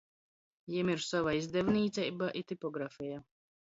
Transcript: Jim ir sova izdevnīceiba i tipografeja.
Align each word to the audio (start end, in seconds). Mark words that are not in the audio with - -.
Jim 0.75 0.89
ir 0.95 1.03
sova 1.09 1.35
izdevnīceiba 1.43 2.35
i 2.43 2.47
tipografeja. 2.53 3.27